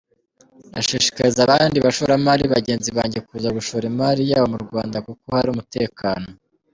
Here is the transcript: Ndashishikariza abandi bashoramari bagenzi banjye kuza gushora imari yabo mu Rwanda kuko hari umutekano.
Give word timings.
Ndashishikariza 0.69 1.39
abandi 1.43 1.77
bashoramari 1.85 2.43
bagenzi 2.53 2.89
banjye 2.97 3.19
kuza 3.27 3.49
gushora 3.57 3.83
imari 3.91 4.23
yabo 4.31 4.47
mu 4.53 4.57
Rwanda 4.65 4.97
kuko 5.07 5.25
hari 5.37 5.49
umutekano. 5.51 6.27